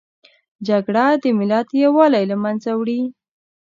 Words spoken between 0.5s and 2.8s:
جګړه د ملت یووالي له منځه